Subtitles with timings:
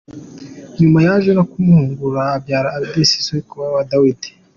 [0.79, 4.29] Nyuma yaje no kumuhungura, abyara Obedi sekuruza wa Dawidi.